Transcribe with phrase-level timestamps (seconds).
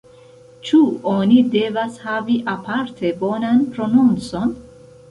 [0.69, 0.79] Ĉu
[1.11, 4.61] oni devas havi aparte bonan prononcon?